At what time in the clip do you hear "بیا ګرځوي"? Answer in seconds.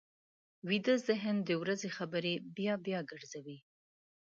2.85-3.57